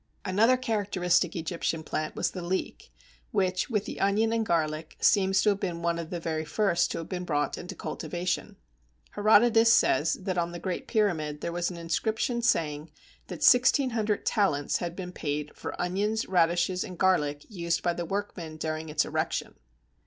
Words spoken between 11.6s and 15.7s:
an inscription saying that 1600 talents had been paid